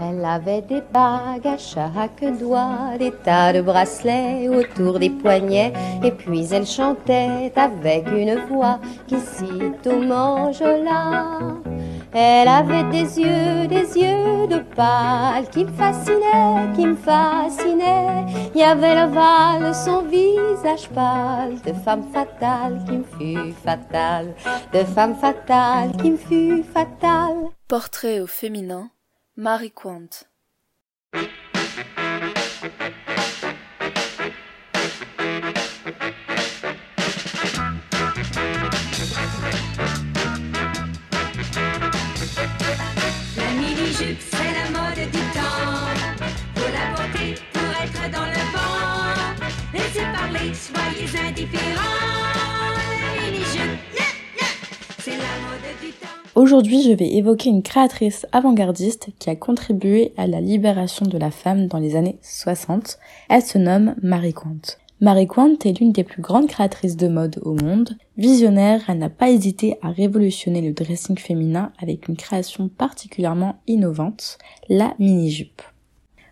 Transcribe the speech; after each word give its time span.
Elle 0.00 0.24
avait 0.24 0.62
des 0.62 0.82
bagues 0.92 1.46
à 1.46 1.58
chaque 1.58 2.24
doigt, 2.38 2.96
des 2.98 3.10
tas 3.10 3.52
de 3.52 3.60
bracelets 3.60 4.48
autour 4.48 4.98
des 4.98 5.10
poignets, 5.10 5.72
et 6.02 6.10
puis 6.10 6.46
elle 6.52 6.66
chantait 6.66 7.52
avec 7.56 8.06
une 8.08 8.36
voix 8.48 8.78
qui 9.06 9.16
sitôt 9.18 10.00
m'enjola. 10.00 11.38
Elle 12.16 12.46
avait 12.46 12.84
des 12.84 13.18
yeux, 13.18 13.66
des 13.66 13.98
yeux 13.98 14.46
de 14.46 14.60
pâle 14.76 15.48
qui 15.50 15.64
me 15.64 15.72
fascinaient, 15.72 16.72
qui 16.76 16.86
me 16.86 16.94
fascinaient. 16.94 18.24
Il 18.54 18.60
y 18.60 18.62
avait 18.62 18.94
l'ovale 18.94 19.68
de 19.68 19.72
son 19.72 20.02
visage 20.02 20.88
pâle, 20.90 21.60
de 21.66 21.72
femme 21.72 22.04
fatale 22.12 22.84
qui 22.86 22.98
me 22.98 23.04
fut 23.04 23.52
fatale, 23.64 24.32
de 24.72 24.84
femme 24.84 25.16
fatale 25.16 25.90
qui 26.00 26.12
me 26.12 26.16
fut 26.16 26.62
fatale. 26.62 27.48
Portrait 27.66 28.20
au 28.20 28.28
féminin, 28.28 28.90
Marie 29.36 29.72
Quant. 29.72 30.06
Aujourd'hui, 56.34 56.82
je 56.82 56.92
vais 56.92 57.14
évoquer 57.14 57.50
une 57.50 57.62
créatrice 57.62 58.26
avant-gardiste 58.32 59.10
qui 59.18 59.30
a 59.30 59.36
contribué 59.36 60.12
à 60.16 60.26
la 60.26 60.40
libération 60.40 61.06
de 61.06 61.16
la 61.16 61.30
femme 61.30 61.68
dans 61.68 61.78
les 61.78 61.94
années 61.94 62.18
60. 62.22 62.98
Elle 63.28 63.42
se 63.42 63.58
nomme 63.58 63.94
Marie 64.02 64.32
Quant. 64.32 64.56
Marie 65.00 65.28
Quant 65.28 65.56
est 65.64 65.78
l'une 65.78 65.92
des 65.92 66.02
plus 66.02 66.22
grandes 66.22 66.48
créatrices 66.48 66.96
de 66.96 67.08
mode 67.08 67.40
au 67.42 67.54
monde. 67.54 67.96
Visionnaire, 68.16 68.82
elle 68.88 68.98
n'a 68.98 69.10
pas 69.10 69.30
hésité 69.30 69.76
à 69.82 69.90
révolutionner 69.90 70.60
le 70.60 70.72
dressing 70.72 71.16
féminin 71.18 71.72
avec 71.80 72.08
une 72.08 72.16
création 72.16 72.68
particulièrement 72.68 73.60
innovante, 73.66 74.38
la 74.68 74.94
mini-jupe. 74.98 75.62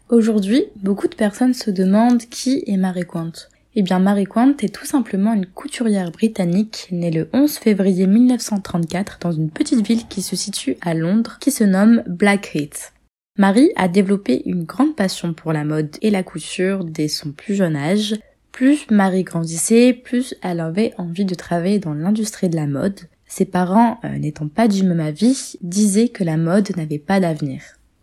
Aujourd'hui, 0.09 0.65
beaucoup 0.77 1.09
de 1.09 1.15
personnes 1.15 1.55
se 1.55 1.71
demandent 1.71 2.23
qui 2.23 2.65
est 2.67 2.77
Marie 2.77 3.07
Quant. 3.07 3.33
Eh 3.75 3.83
bien, 3.83 4.01
Marie 4.01 4.27
Quant 4.27 4.55
est 4.61 4.75
tout 4.75 4.85
simplement 4.85 5.33
une 5.33 5.47
couturière 5.47 6.11
britannique 6.11 6.89
née 6.91 7.11
le 7.11 7.31
11 7.33 7.57
février 7.57 8.07
1934 8.07 9.19
dans 9.23 9.33
une 9.33 9.49
petite 9.49 9.87
ville 9.87 10.07
qui 10.09 10.21
se 10.21 10.37
situe 10.37 10.77
à 10.83 10.93
Londres 10.93 11.39
qui 11.41 11.51
se 11.51 11.65
nomme 11.65 12.03
Blackheath. 12.07 12.93
Marie 13.39 13.71
a 13.77 13.89
développé 13.89 14.43
une 14.45 14.65
grande 14.65 14.95
passion 14.95 15.33
pour 15.33 15.55
la 15.55 15.65
mode 15.65 15.97
et 16.03 16.11
la 16.11 16.23
couture 16.23 16.85
dès 16.85 17.09
son 17.09 17.33
plus 17.33 17.55
jeune 17.55 17.77
âge. 17.77 18.17
Plus 18.53 18.91
Marie 18.91 19.25
grandissait, 19.25 19.95
plus 19.95 20.35
elle 20.43 20.61
avait 20.61 20.93
envie 20.99 21.25
de 21.25 21.35
travailler 21.35 21.79
dans 21.79 21.95
l'industrie 21.95 22.51
de 22.51 22.57
la 22.57 22.67
mode. 22.67 23.01
Ses 23.27 23.47
parents, 23.47 23.99
euh, 24.05 24.19
n'étant 24.19 24.49
pas 24.49 24.69
du 24.69 24.83
même 24.83 25.01
avis, 25.01 25.57
disaient 25.63 26.11
que 26.11 26.25
la 26.25 26.37
mode 26.37 26.77
n'avait 26.77 26.99
pas 26.99 27.21
d'avenir. 27.21 27.63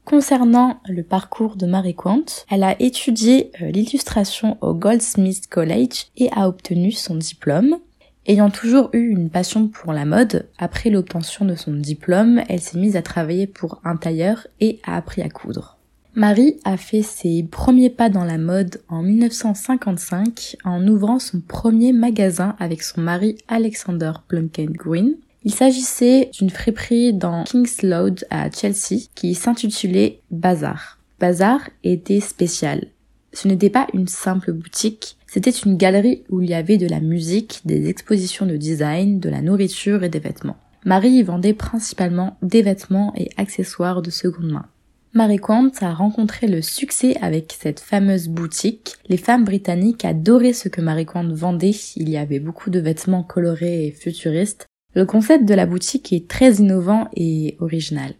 Concernant 0.09 0.79
le 0.87 1.03
parcours 1.03 1.55
de 1.55 1.67
Marie 1.67 1.93
Quant, 1.93 2.25
elle 2.49 2.63
a 2.63 2.75
étudié 2.81 3.51
euh, 3.61 3.69
l'illustration 3.69 4.57
au 4.61 4.73
Goldsmith 4.73 5.47
College 5.47 6.07
et 6.17 6.31
a 6.31 6.47
obtenu 6.47 6.91
son 6.91 7.13
diplôme. 7.13 7.77
Ayant 8.25 8.49
toujours 8.49 8.89
eu 8.93 9.07
une 9.09 9.29
passion 9.29 9.67
pour 9.67 9.93
la 9.93 10.05
mode, 10.05 10.49
après 10.57 10.89
l'obtention 10.89 11.45
de 11.45 11.53
son 11.53 11.73
diplôme, 11.73 12.41
elle 12.49 12.59
s'est 12.59 12.79
mise 12.79 12.95
à 12.95 13.03
travailler 13.03 13.45
pour 13.45 13.81
un 13.83 13.97
tailleur 13.97 14.47
et 14.59 14.79
a 14.83 14.97
appris 14.97 15.21
à 15.21 15.29
coudre. 15.29 15.77
Marie 16.15 16.59
a 16.63 16.75
fait 16.75 17.03
ses 17.03 17.43
premiers 17.43 17.91
pas 17.91 18.09
dans 18.09 18.25
la 18.25 18.39
mode 18.39 18.81
en 18.89 19.03
1955 19.03 20.57
en 20.65 20.87
ouvrant 20.87 21.19
son 21.19 21.39
premier 21.39 21.93
magasin 21.93 22.55
avec 22.57 22.81
son 22.81 23.01
mari 23.01 23.35
Alexander 23.47 24.13
Plunken 24.27 24.71
Green 24.71 25.17
il 25.43 25.53
s'agissait 25.53 26.29
d'une 26.37 26.49
friperie 26.49 27.13
dans 27.13 27.43
King's 27.43 27.79
Road 27.83 28.25
à 28.29 28.49
Chelsea 28.51 29.07
qui 29.15 29.35
s'intitulait 29.35 30.21
Bazar. 30.31 30.99
Bazar 31.19 31.61
était 31.83 32.19
spécial. 32.19 32.87
Ce 33.33 33.47
n'était 33.47 33.69
pas 33.69 33.87
une 33.93 34.07
simple 34.07 34.51
boutique, 34.53 35.17
c'était 35.27 35.51
une 35.51 35.77
galerie 35.77 36.23
où 36.29 36.41
il 36.41 36.49
y 36.49 36.55
avait 36.55 36.77
de 36.77 36.87
la 36.87 36.99
musique, 36.99 37.61
des 37.63 37.87
expositions 37.87 38.47
de 38.47 38.57
design, 38.57 39.19
de 39.19 39.29
la 39.29 39.43
nourriture 39.43 40.03
et 40.03 40.09
des 40.09 40.19
vêtements. 40.19 40.57
Marie 40.85 41.11
y 41.11 41.23
vendait 41.23 41.53
principalement 41.53 42.37
des 42.41 42.63
vêtements 42.63 43.13
et 43.15 43.29
accessoires 43.37 44.01
de 44.01 44.09
seconde 44.09 44.51
main. 44.51 44.65
Marie 45.13 45.37
Quant 45.37 45.71
a 45.81 45.93
rencontré 45.93 46.47
le 46.47 46.61
succès 46.61 47.15
avec 47.21 47.55
cette 47.59 47.79
fameuse 47.79 48.27
boutique. 48.27 48.93
Les 49.07 49.17
femmes 49.17 49.43
britanniques 49.43 50.05
adoraient 50.05 50.53
ce 50.53 50.69
que 50.69 50.81
Marie 50.81 51.05
Quant 51.05 51.27
vendait. 51.27 51.75
Il 51.95 52.09
y 52.09 52.17
avait 52.17 52.39
beaucoup 52.39 52.69
de 52.69 52.79
vêtements 52.79 53.23
colorés 53.23 53.87
et 53.87 53.91
futuristes. 53.91 54.68
Le 54.99 55.05
concept 55.05 55.45
de 55.45 55.53
la 55.53 55.65
boutique 55.65 56.11
est 56.11 56.27
très 56.27 56.55
innovant 56.55 57.07
et 57.15 57.55
original. 57.61 58.15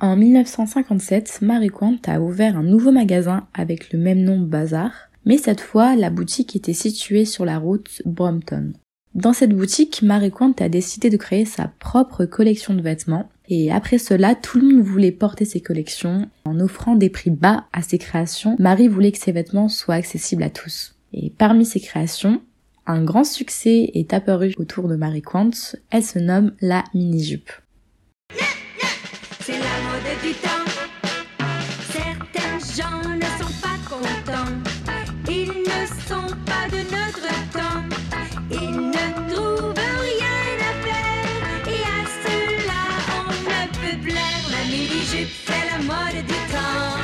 En 0.00 0.16
1957, 0.16 1.38
Marie 1.42 1.68
Quant 1.68 1.98
a 2.04 2.18
ouvert 2.18 2.58
un 2.58 2.64
nouveau 2.64 2.90
magasin 2.90 3.46
avec 3.54 3.92
le 3.92 4.00
même 4.00 4.24
nom 4.24 4.40
Bazar, 4.40 4.90
mais 5.24 5.38
cette 5.38 5.60
fois 5.60 5.94
la 5.94 6.10
boutique 6.10 6.56
était 6.56 6.72
située 6.72 7.26
sur 7.26 7.44
la 7.44 7.60
route 7.60 8.02
Brompton. 8.06 8.72
Dans 9.14 9.32
cette 9.32 9.54
boutique, 9.54 10.02
Marie 10.02 10.32
Quant 10.32 10.52
a 10.58 10.68
décidé 10.68 11.10
de 11.10 11.16
créer 11.16 11.44
sa 11.44 11.70
propre 11.78 12.24
collection 12.24 12.74
de 12.74 12.82
vêtements 12.82 13.28
et 13.48 13.70
après 13.70 13.98
cela, 13.98 14.34
tout 14.34 14.58
le 14.58 14.66
monde 14.66 14.84
voulait 14.84 15.12
porter 15.12 15.44
ses 15.44 15.60
collections. 15.60 16.28
En 16.44 16.58
offrant 16.58 16.96
des 16.96 17.08
prix 17.08 17.30
bas 17.30 17.66
à 17.72 17.82
ses 17.82 17.98
créations, 17.98 18.56
Marie 18.58 18.88
voulait 18.88 19.12
que 19.12 19.18
ses 19.18 19.30
vêtements 19.30 19.68
soient 19.68 19.94
accessibles 19.94 20.42
à 20.42 20.50
tous. 20.50 20.96
Et 21.12 21.30
parmi 21.38 21.64
ses 21.64 21.78
créations, 21.78 22.40
un 22.86 23.02
grand 23.04 23.24
succès 23.24 23.90
est 23.94 24.12
apparu 24.12 24.54
autour 24.58 24.88
de 24.88 24.96
Marie 24.96 25.22
Quant. 25.22 25.50
Elle 25.90 26.04
se 26.04 26.18
nomme 26.18 26.52
la 26.60 26.84
mini-jupe. 26.94 27.50
C'est 29.40 29.58
la 29.58 29.58
mode 29.58 30.22
du 30.22 30.32
temps. 30.34 30.66
Certains 31.92 32.58
gens 32.82 33.08
ne 33.08 33.22
sont 33.22 33.54
pas 33.60 33.78
contents. 33.88 34.52
Ils 35.28 35.48
ne 35.48 35.86
sont 36.08 36.34
pas 36.44 36.68
de 36.70 36.78
notre 36.90 37.28
temps. 37.52 37.82
Ils 38.50 38.76
ne 38.76 39.32
trouvent 39.32 39.74
rien 39.74 40.48
à 40.60 40.72
faire. 40.84 41.68
Et 41.68 41.82
à 41.82 42.00
cela, 42.22 42.82
on 43.18 43.32
ne 43.32 43.66
peut 43.80 43.98
plaire. 44.02 44.42
La 44.50 44.62
mini-jupe, 44.70 45.34
c'est 45.44 45.66
la 45.70 45.78
mode 45.82 46.24
du 46.24 46.38
temps. 46.52 46.98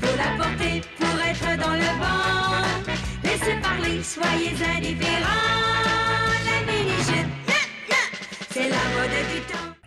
Faut 0.00 0.16
la 0.16 0.44
porter 0.44 0.82
pour 0.98 1.16
être 1.20 1.58
dans 1.58 1.74
le 1.74 1.90
vent. 2.00 2.25
Soyez. 4.02 4.56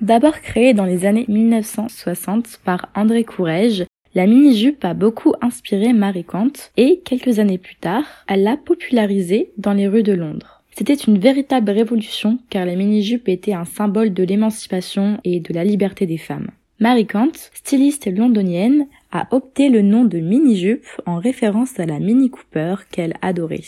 D'abord 0.02 0.42
créée 0.42 0.74
dans 0.74 0.86
les 0.86 1.06
années 1.06 1.26
1960 1.28 2.62
par 2.64 2.90
André 2.96 3.24
Courrèges, 3.24 3.86
la 4.16 4.26
mini-jupe 4.26 4.84
a 4.84 4.94
beaucoup 4.94 5.34
inspiré 5.42 5.94
Marie 5.94 6.24
Quant 6.24 6.52
et, 6.78 7.02
quelques 7.06 7.38
années 7.38 7.58
plus 7.58 7.76
tard, 7.76 8.06
elle 8.28 8.44
l'a 8.44 8.58
popularisée 8.58 9.52
dans 9.58 9.74
les 9.74 9.88
rues 9.88 10.04
de 10.04 10.14
Londres. 10.14 10.64
C'était 10.72 10.96
une 10.96 11.20
véritable 11.20 11.70
révolution 11.70 12.40
car 12.50 12.66
la 12.66 12.76
mini-jupe 12.76 13.28
était 13.30 13.54
un 13.54 13.66
symbole 13.66 14.14
de 14.14 14.24
l'émancipation 14.24 15.20
et 15.24 15.42
de 15.42 15.54
la 15.54 15.64
liberté 15.64 16.06
des 16.06 16.18
femmes. 16.18 16.50
Marie 16.80 17.06
Quant, 17.06 17.34
styliste 17.54 18.08
londonienne, 18.08 18.88
a 19.12 19.28
opté 19.32 19.70
le 19.70 19.82
nom 19.82 20.06
de 20.06 20.20
mini-jupe 20.20 20.88
en 21.06 21.20
référence 21.20 21.80
à 21.80 21.86
la 21.86 22.00
Mini 22.00 22.30
Cooper 22.30 22.76
qu'elle 22.90 23.16
adorait. 23.22 23.60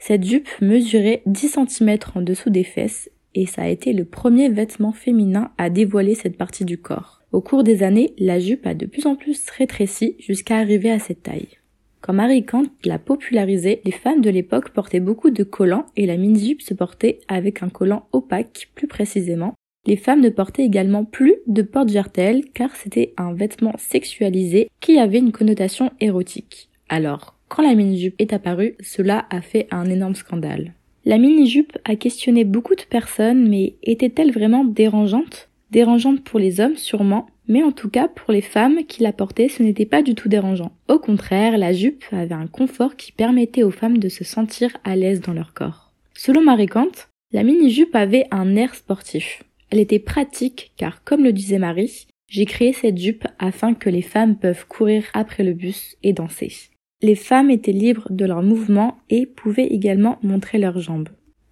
Cette 0.00 0.24
jupe 0.24 0.48
mesurait 0.60 1.22
10 1.26 1.58
cm 1.68 1.98
en 2.16 2.22
dessous 2.22 2.50
des 2.50 2.64
fesses 2.64 3.08
et 3.36 3.46
ça 3.46 3.62
a 3.62 3.68
été 3.68 3.92
le 3.92 4.04
premier 4.04 4.48
vêtement 4.48 4.90
féminin 4.90 5.52
à 5.56 5.70
dévoiler 5.70 6.16
cette 6.16 6.36
partie 6.36 6.64
du 6.64 6.78
corps. 6.78 7.22
Au 7.30 7.40
cours 7.40 7.62
des 7.62 7.84
années, 7.84 8.14
la 8.18 8.40
jupe 8.40 8.66
a 8.66 8.74
de 8.74 8.86
plus 8.86 9.06
en 9.06 9.14
plus 9.14 9.48
rétréci 9.50 10.16
jusqu'à 10.18 10.56
arriver 10.56 10.90
à 10.90 10.98
cette 10.98 11.22
taille. 11.22 11.58
Quand 12.00 12.14
Marie 12.14 12.44
Quant 12.44 12.64
l'a 12.84 12.98
popularisé, 12.98 13.82
les 13.84 13.92
femmes 13.92 14.22
de 14.22 14.30
l'époque 14.30 14.70
portaient 14.70 14.98
beaucoup 14.98 15.30
de 15.30 15.44
collants 15.44 15.86
et 15.96 16.06
la 16.06 16.16
mini-jupe 16.16 16.62
se 16.62 16.74
portait 16.74 17.20
avec 17.28 17.62
un 17.62 17.68
collant 17.68 18.08
opaque 18.10 18.70
plus 18.74 18.88
précisément 18.88 19.54
les 19.86 19.96
femmes 19.96 20.20
ne 20.20 20.28
portaient 20.28 20.64
également 20.64 21.04
plus 21.04 21.36
de 21.46 21.62
porte-jartelles 21.62 22.44
car 22.52 22.76
c'était 22.76 23.14
un 23.16 23.32
vêtement 23.32 23.74
sexualisé 23.78 24.68
qui 24.80 24.98
avait 24.98 25.18
une 25.18 25.32
connotation 25.32 25.90
érotique. 26.00 26.68
Alors, 26.88 27.34
quand 27.50 27.62
la 27.62 27.74
mini-jupe 27.74 28.14
est 28.20 28.32
apparue, 28.32 28.76
cela 28.80 29.26
a 29.28 29.42
fait 29.42 29.66
un 29.72 29.90
énorme 29.90 30.14
scandale. 30.14 30.72
La 31.04 31.18
mini-jupe 31.18 31.76
a 31.84 31.96
questionné 31.96 32.44
beaucoup 32.44 32.76
de 32.76 32.82
personnes, 32.82 33.48
mais 33.48 33.74
était-elle 33.82 34.30
vraiment 34.30 34.64
dérangeante? 34.64 35.48
Dérangeante 35.72 36.22
pour 36.22 36.38
les 36.38 36.60
hommes 36.60 36.76
sûrement, 36.76 37.26
mais 37.48 37.64
en 37.64 37.72
tout 37.72 37.90
cas 37.90 38.06
pour 38.06 38.32
les 38.32 38.40
femmes 38.40 38.84
qui 38.86 39.02
la 39.02 39.12
portaient 39.12 39.48
ce 39.48 39.64
n'était 39.64 39.84
pas 39.84 40.02
du 40.02 40.14
tout 40.14 40.28
dérangeant. 40.28 40.70
Au 40.88 41.00
contraire, 41.00 41.58
la 41.58 41.72
jupe 41.72 42.04
avait 42.12 42.34
un 42.34 42.46
confort 42.46 42.94
qui 42.94 43.10
permettait 43.10 43.64
aux 43.64 43.72
femmes 43.72 43.98
de 43.98 44.08
se 44.08 44.22
sentir 44.22 44.76
à 44.84 44.94
l'aise 44.94 45.20
dans 45.20 45.32
leur 45.32 45.52
corps. 45.52 45.92
Selon 46.14 46.42
Marie 46.42 46.66
Kant, 46.66 46.92
la 47.32 47.42
mini-jupe 47.42 47.96
avait 47.96 48.26
un 48.30 48.54
air 48.54 48.76
sportif. 48.76 49.42
Elle 49.70 49.80
était 49.80 49.98
pratique 49.98 50.72
car, 50.76 51.02
comme 51.02 51.24
le 51.24 51.32
disait 51.32 51.58
Marie, 51.58 52.06
j'ai 52.28 52.44
créé 52.44 52.72
cette 52.72 52.98
jupe 52.98 53.26
afin 53.40 53.74
que 53.74 53.90
les 53.90 54.02
femmes 54.02 54.36
peuvent 54.36 54.68
courir 54.68 55.02
après 55.14 55.42
le 55.42 55.52
bus 55.52 55.96
et 56.04 56.12
danser. 56.12 56.52
Les 57.02 57.14
femmes 57.14 57.50
étaient 57.50 57.72
libres 57.72 58.08
de 58.10 58.26
leurs 58.26 58.42
mouvements 58.42 58.98
et 59.08 59.24
pouvaient 59.24 59.66
également 59.66 60.18
montrer 60.22 60.58
leurs 60.58 60.80
jambes. 60.80 61.08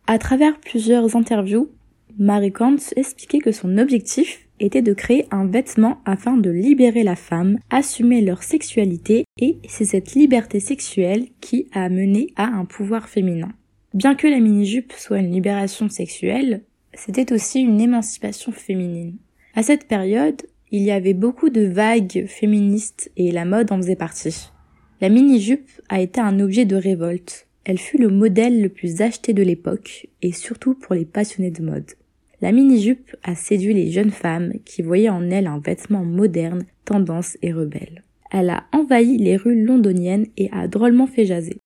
À 0.06 0.19
travers 0.19 0.59
plusieurs 0.61 1.17
interviews, 1.17 1.71
Marie 2.19 2.53
Kant 2.53 2.77
expliquait 2.97 3.39
que 3.39 3.53
son 3.53 3.79
objectif 3.79 4.47
était 4.61 4.83
de 4.83 4.93
créer 4.93 5.27
un 5.31 5.47
vêtement 5.47 5.99
afin 6.05 6.37
de 6.37 6.50
libérer 6.50 7.03
la 7.03 7.17
femme, 7.17 7.59
assumer 7.71 8.21
leur 8.21 8.43
sexualité 8.43 9.25
et 9.41 9.59
c'est 9.69 9.85
cette 9.85 10.15
liberté 10.15 10.61
sexuelle 10.61 11.27
qui 11.41 11.69
a 11.73 11.89
mené 11.89 12.33
à 12.37 12.44
un 12.44 12.65
pouvoir 12.65 13.09
féminin. 13.09 13.53
Bien 13.94 14.15
que 14.15 14.27
la 14.27 14.41
mini-jupe 14.41 14.93
soit 14.93 15.21
une 15.21 15.33
libération 15.33 15.89
sexuelle, 15.89 16.62
c'était 16.93 17.33
aussi 17.33 17.61
une 17.61 17.81
émancipation 17.81 18.53
féminine. 18.53 19.17
À 19.55 19.62
cette 19.62 19.87
période, 19.87 20.43
il 20.71 20.83
y 20.83 20.91
avait 20.91 21.15
beaucoup 21.15 21.49
de 21.49 21.62
vagues 21.62 22.27
féministes 22.27 23.11
et 23.17 23.31
la 23.31 23.47
mode 23.47 23.73
en 23.73 23.79
faisait 23.79 23.97
partie. 23.97 24.51
La 25.00 25.11
mini-jupe 25.11 25.71
a 25.89 26.00
été 26.00 26.21
un 26.21 26.41
objet 26.41 26.65
de 26.65 26.75
révolte. 26.75 27.47
Elle 27.65 27.79
fut 27.79 27.99
le 27.99 28.09
modèle 28.09 28.61
le 28.61 28.69
plus 28.69 29.00
acheté 29.00 29.33
de 29.33 29.45
l'époque 29.45 30.09
et 30.23 30.33
surtout 30.33 30.75
pour 30.75 30.97
les 30.97 31.05
passionnés 31.05 31.53
de 31.53 31.62
mode. 31.62 31.93
La 32.41 32.50
mini-jupe 32.50 33.15
a 33.23 33.37
séduit 33.37 33.75
les 33.75 33.93
jeunes 33.93 34.11
femmes 34.11 34.55
qui 34.65 34.83
voyaient 34.83 35.09
en 35.09 35.31
elle 35.31 35.47
un 35.47 35.61
vêtement 35.61 36.05
moderne, 36.05 36.65
tendance 36.85 37.39
et 37.43 37.53
rebelle. 37.53 38.03
Elle 38.33 38.50
a 38.50 38.65
envahi 38.73 39.19
les 39.19 39.37
rues 39.37 39.65
londoniennes 39.65 40.27
et 40.37 40.50
a 40.50 40.67
drôlement 40.67 41.06
fait 41.06 41.27
jaser. 41.27 41.59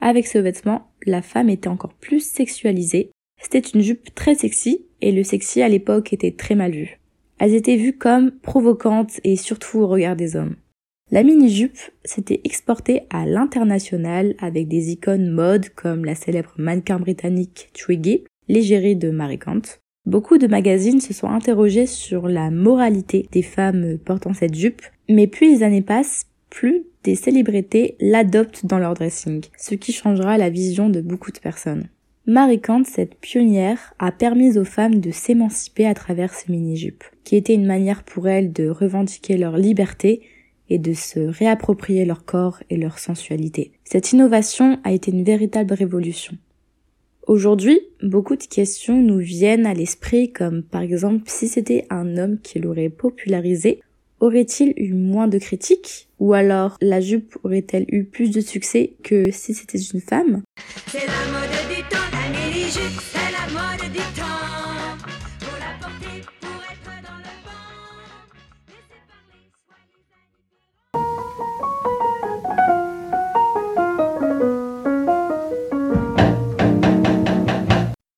Avec 0.00 0.28
ce 0.28 0.38
vêtement, 0.38 0.92
la 1.04 1.22
femme 1.22 1.50
était 1.50 1.68
encore 1.68 1.94
plus 1.94 2.20
sexualisée. 2.20 3.10
C'était 3.40 3.58
une 3.58 3.80
jupe 3.80 4.14
très 4.14 4.36
sexy 4.36 4.86
et 5.00 5.10
le 5.10 5.24
sexy 5.24 5.62
à 5.62 5.68
l'époque 5.68 6.12
était 6.12 6.32
très 6.32 6.54
mal 6.54 6.70
vu. 6.70 7.00
Elles 7.40 7.54
étaient 7.54 7.76
vues 7.76 7.96
comme 7.96 8.30
provocantes 8.30 9.20
et 9.24 9.34
surtout 9.34 9.78
au 9.78 9.88
regard 9.88 10.14
des 10.14 10.36
hommes. 10.36 10.56
La 11.10 11.22
mini-jupe 11.22 11.78
s'était 12.04 12.40
exportée 12.44 13.02
à 13.10 13.24
l'international 13.24 14.34
avec 14.38 14.68
des 14.68 14.90
icônes 14.90 15.30
mode 15.30 15.70
comme 15.70 16.04
la 16.04 16.14
célèbre 16.14 16.52
mannequin 16.58 16.98
britannique 16.98 17.70
Twiggy, 17.72 18.24
l'égérie 18.48 18.96
de 18.96 19.10
Marie 19.10 19.38
Kant, 19.38 19.62
Beaucoup 20.08 20.38
de 20.38 20.46
magazines 20.46 21.02
se 21.02 21.12
sont 21.12 21.28
interrogés 21.28 21.84
sur 21.84 22.28
la 22.28 22.50
moralité 22.50 23.28
des 23.30 23.42
femmes 23.42 23.98
portant 23.98 24.32
cette 24.32 24.54
jupe, 24.54 24.80
mais 25.06 25.26
plus 25.26 25.50
les 25.50 25.62
années 25.62 25.82
passent, 25.82 26.24
plus 26.48 26.84
des 27.04 27.14
célébrités 27.14 27.94
l'adoptent 28.00 28.64
dans 28.64 28.78
leur 28.78 28.94
dressing, 28.94 29.44
ce 29.58 29.74
qui 29.74 29.92
changera 29.92 30.38
la 30.38 30.48
vision 30.48 30.88
de 30.88 31.02
beaucoup 31.02 31.30
de 31.30 31.38
personnes. 31.38 31.88
Marie 32.24 32.58
Kant, 32.58 32.84
cette 32.84 33.16
pionnière, 33.16 33.92
a 33.98 34.10
permis 34.10 34.56
aux 34.56 34.64
femmes 34.64 34.98
de 34.98 35.10
s'émanciper 35.10 35.84
à 35.84 35.92
travers 35.92 36.32
ces 36.32 36.50
mini-jupes, 36.50 37.04
qui 37.24 37.36
était 37.36 37.52
une 37.52 37.66
manière 37.66 38.02
pour 38.02 38.28
elles 38.28 38.50
de 38.50 38.70
revendiquer 38.70 39.36
leur 39.36 39.58
liberté 39.58 40.22
et 40.68 40.78
de 40.78 40.92
se 40.92 41.20
réapproprier 41.20 42.04
leur 42.04 42.24
corps 42.24 42.62
et 42.70 42.76
leur 42.76 42.98
sensualité. 42.98 43.72
Cette 43.84 44.12
innovation 44.12 44.78
a 44.84 44.92
été 44.92 45.10
une 45.10 45.24
véritable 45.24 45.74
révolution. 45.74 46.36
Aujourd'hui, 47.26 47.80
beaucoup 48.02 48.36
de 48.36 48.44
questions 48.44 49.00
nous 49.02 49.18
viennent 49.18 49.66
à 49.66 49.74
l'esprit 49.74 50.32
comme 50.32 50.62
par 50.62 50.80
exemple 50.80 51.24
si 51.26 51.46
c'était 51.46 51.86
un 51.90 52.16
homme 52.16 52.38
qui 52.40 52.58
l'aurait 52.58 52.88
popularisé, 52.88 53.80
aurait-il 54.20 54.72
eu 54.76 54.94
moins 54.94 55.28
de 55.28 55.38
critiques? 55.38 56.08
Ou 56.18 56.32
alors 56.32 56.76
la 56.80 57.00
jupe 57.00 57.36
aurait-elle 57.44 57.84
eu 57.88 58.04
plus 58.04 58.30
de 58.30 58.40
succès 58.40 58.94
que 59.02 59.24
si 59.30 59.54
c'était 59.54 59.78
une 59.78 60.00
femme? 60.00 60.42